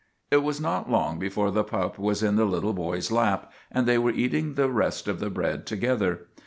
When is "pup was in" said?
1.63-2.35